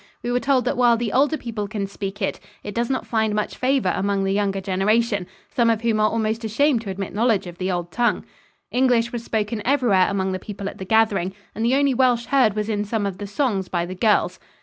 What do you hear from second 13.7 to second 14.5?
the girls.